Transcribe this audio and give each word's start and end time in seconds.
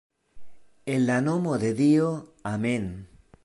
En 0.93 1.05
la 1.11 1.19
nomo 1.21 1.59
de 1.59 1.71
Dio, 1.83 2.11
Amen'. 2.57 2.89